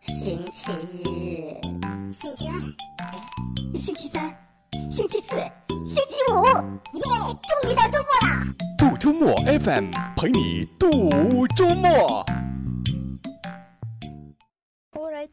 [0.00, 0.72] 星期
[1.04, 1.60] 一，
[2.14, 2.52] 星期二，
[3.74, 4.36] 星期三，
[4.90, 5.36] 星期四，
[5.84, 6.44] 星期五，
[6.94, 7.02] 耶！
[7.62, 8.28] 终于到周末啦！
[8.78, 12.24] 度周末 FM 陪你度周末。
[14.94, 15.30] Alright.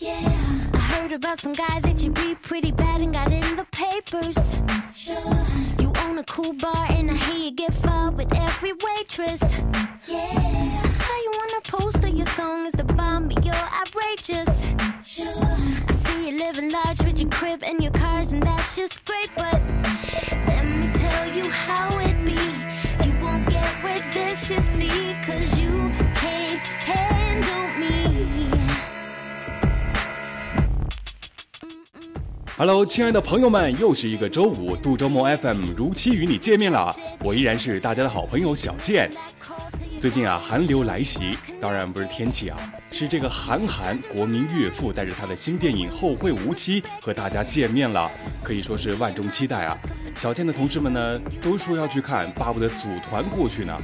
[0.00, 0.16] Yeah,
[0.74, 4.60] I heard about some guy that you be pretty bad and got in the papers.
[4.92, 5.14] Sure.
[5.78, 9.42] You own a cool bar and I hear you get fired with every waitress.
[10.06, 10.80] Yeah.
[10.84, 14.66] I saw you on a poster, your song is the bomb, but you're outrageous.
[15.04, 15.32] Sure.
[15.88, 17.92] I see you living large with your crib and your
[32.54, 36.94] Hello，亲爱的朋友们，又是一个周五，杜周末 FM 如期与你见面了。
[37.20, 39.10] 我依然是大家的好朋友小健。
[39.98, 42.58] 最近啊，寒流来袭，当然不是天气啊，
[42.92, 48.10] 是这个韩寒国民岳父带着他的新电影《后会无期》和大家见面了，
[48.42, 49.78] 可以说是万众期待啊。
[50.14, 53.74] 小健的同事们呢，都说要去看，巴不得组团过去呢。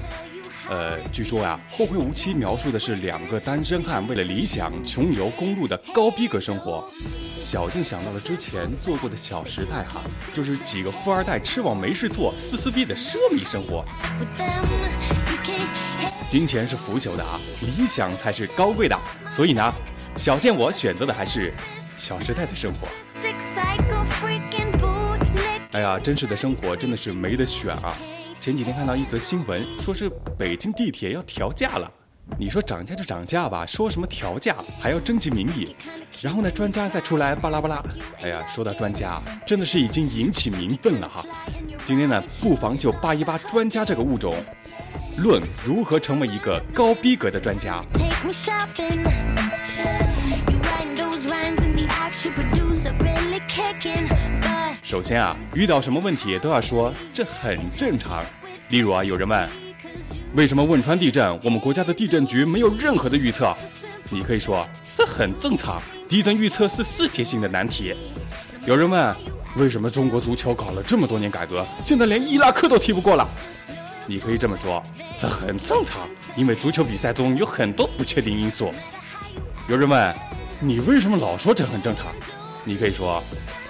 [0.68, 6.86] 呃，据说呀、后会无期》描述的是两个单身汉为了理想穷游公路的高逼格生活。
[7.40, 10.02] 小静想到了之前做过的《小时代》哈，
[10.34, 13.84] 就是几个富二代吃网没事做，撕撕逼的奢靡生活。
[16.28, 18.98] 金钱是腐朽的啊，理想才是高贵的。
[19.30, 19.72] 所以呢，
[20.16, 22.88] 小健我选择的还是《小时代》的生活。
[25.72, 27.96] 哎呀，真实的生活真的是没得选啊！
[28.38, 31.90] 前几天看到一则新闻，说是北京地铁要调价了。
[32.36, 35.74] 你说涨价就涨价吧，说什么调价还要征集民意，
[36.20, 37.82] 然后呢，专家再出来巴拉巴拉。
[38.20, 41.24] 哎呀，说到专家，真的是已经引起民愤了哈。
[41.84, 44.36] 今天呢，不妨就扒一扒专家这个物种，
[45.16, 47.82] 论如何成为一个高逼格的专家。
[54.82, 58.24] 首先啊，遇到什么问题都要说这很正常。
[58.68, 59.48] 例如啊，有人问
[60.34, 63.54] 为什么汶川地震，我们国家的地震局没有任何的预测？
[64.10, 67.94] 你可以说这很正常，地震预测是世界性的难题。
[68.66, 69.16] 有人问
[69.56, 73.26] 为什么中国足球搞了这么多年改革，现在连伊拉克都踢不过了？
[74.06, 74.82] 你可以这么说，
[75.18, 76.06] 这很正常，
[76.36, 78.72] 因为足球比赛中有很多不确定因素。
[79.66, 80.14] 有人问
[80.60, 82.06] 你为什么老说这很正常？
[82.64, 83.22] 你可以说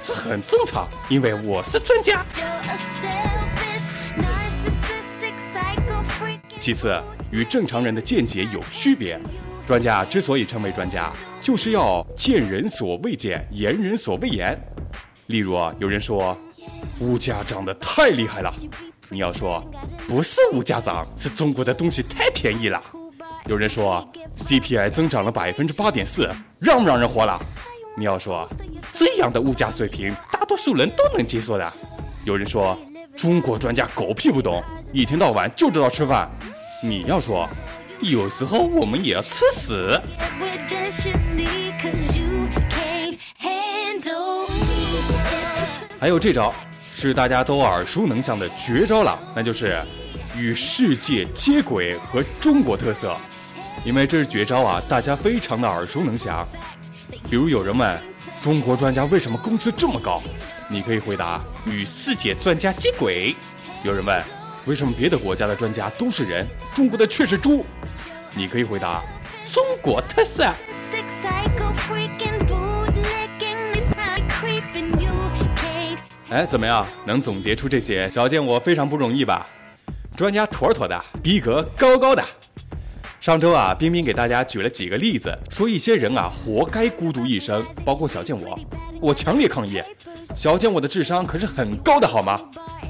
[0.02, 2.26] 这很正常，因为我是专家。
[6.68, 9.18] 其次，与正常人的见解有区别。
[9.64, 14.54] 专家之所以称为专家，就是要见人所未见，言人所未言。
[15.28, 16.36] 例如，有人说
[17.00, 18.54] 物价涨得太厉害了，
[19.08, 19.66] 你要说
[20.06, 22.78] 不是物价涨，是中国的东西太便宜了。
[23.46, 24.06] 有人说
[24.36, 27.40] CPI 增长了百分之八点四，让不让人活了？
[27.96, 28.46] 你要说
[28.92, 31.72] 这样的物价水平，大多数人都能接受的。
[32.24, 32.78] 有人说
[33.16, 34.62] 中国专家狗屁不懂，
[34.92, 36.30] 一天到晚就知道吃饭。
[36.80, 37.48] 你要说，
[38.00, 40.00] 有时候我们也要吃屎。
[45.98, 46.54] 还有这招，
[46.94, 49.82] 是大家都耳熟能详的绝招了，那就是
[50.36, 53.16] 与世界接轨和中国特色。
[53.84, 56.46] 因为这是绝招啊，大家非常的耳熟能详。
[57.28, 58.00] 比如有人问
[58.40, 60.22] 中国专家为什么工资这么高，
[60.68, 63.34] 你可以回答与世界专家接轨。
[63.82, 64.22] 有人问
[64.66, 67.64] 为什么别的国家的专家都是人，中国的却是猪，
[68.34, 69.02] 你可以回答
[69.50, 70.44] 中国特色。
[76.30, 76.86] 哎，怎么样？
[77.06, 79.46] 能总结出这些，小见我非常不容易吧？
[80.14, 82.22] 专家妥妥的，逼格高高的。
[83.20, 88.58] 上周啊，冰冰给大家举了几个例子，说一些人啊活该孤独一生，包括小见我，
[89.00, 89.82] 我强烈抗议。
[90.36, 92.38] 小见我的智商可是很高的好吗？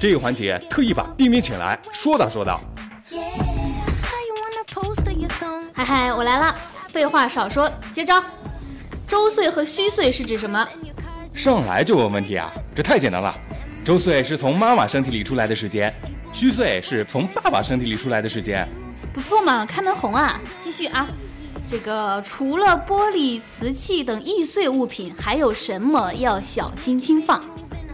[0.00, 2.60] 这个环节特意把冰冰请来，说道说道。
[5.74, 6.54] 嗨嗨，我来了。
[6.88, 8.22] 废话少说，接招。
[9.08, 10.66] 周岁和虚岁是指什么？
[11.34, 13.34] 上来就问问题啊，这太简单了。
[13.84, 15.92] 周岁是从妈妈身体里出来的时间，
[16.32, 18.68] 虚岁是从爸爸身体里出来的时间。
[19.12, 20.40] 不错嘛，开门红啊。
[20.60, 21.08] 继续啊。
[21.66, 27.42] 这个除了玻璃、瓷器等易碎物品，还有什么要小心轻放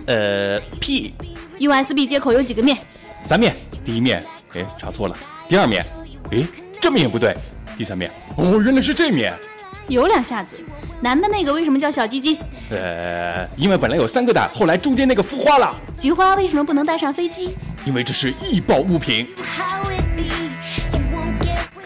[0.06, 1.14] 呃，屁，
[1.58, 2.78] ？USB 接口有几个面？
[3.22, 4.24] 三面，第一面，
[4.54, 5.16] 哎，查错了，
[5.48, 5.84] 第二面，
[6.30, 6.46] 哎，
[6.80, 7.36] 这面也不对，
[7.76, 9.32] 第三面，哦，原来是这面，
[9.88, 10.62] 有两下子。
[11.00, 12.38] 男的那个为什么叫小鸡鸡？
[12.70, 17.56] 呃，因为本来有三个蛋，后来中间那个孵化了，菊花为什么不能带上飞机？
[17.84, 19.28] 因为这是易爆物品。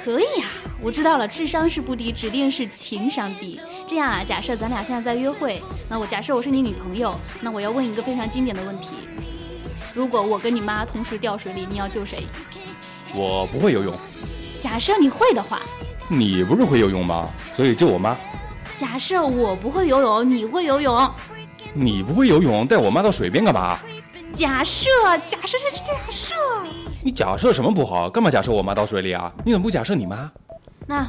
[0.05, 0.49] 可以啊、
[0.81, 3.61] 我知道了，智商是不低，指定是情商低。
[3.87, 8.91] 这样啊，假设咱俩现在在约会，那我假设我是你女朋友，那我要问一个非常经典的问题：
[9.95, 12.25] 如果我跟你妈同时掉水里，你要救谁？
[13.15, 13.95] 我不会游泳，
[14.61, 15.61] 假设你会的话，
[16.09, 17.29] 你不是会游泳吗？
[17.53, 18.17] 所以救我妈。
[18.77, 21.11] 假设我不会游泳，你会游泳。
[21.75, 23.79] 你不会游泳，带我妈到水边干嘛？
[24.33, 24.89] 假设，
[25.29, 26.35] 假设这是假设。
[27.03, 28.11] 你假设什么不好？
[28.11, 29.33] 干嘛假设我妈到水里啊？
[29.45, 30.31] 你怎么不假设你妈？
[30.87, 31.07] 那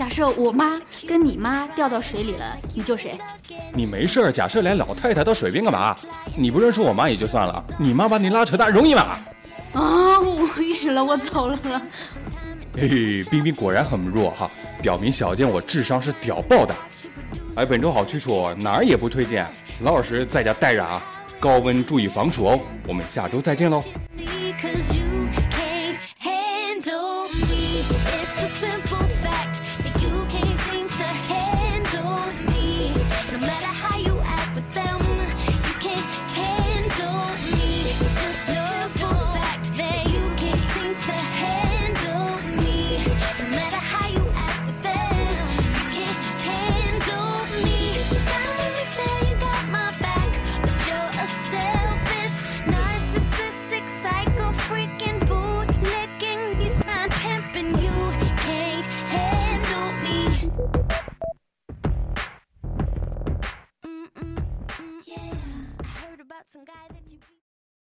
[0.00, 3.18] 假设我妈跟你妈掉到水里了，你救谁？
[3.74, 5.94] 你没事儿假设连老太太到水边干嘛？
[6.34, 9.18] 你不认识我妈也就算了，你妈把你拉扯大容易吗？
[9.74, 11.58] 啊，无语了，我走了。
[12.74, 14.50] 嘿嘿，冰冰果然很弱哈，
[14.80, 16.74] 表明小健我智商是屌爆的。
[17.56, 19.46] 哎，本周好去处哪儿也不推荐，
[19.82, 21.04] 老老实在家待着啊，
[21.38, 22.58] 高温注意防暑哦。
[22.88, 23.84] 我们下周再见喽。